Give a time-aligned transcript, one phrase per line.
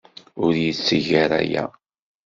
[0.45, 1.65] Ur yetteg ara aya.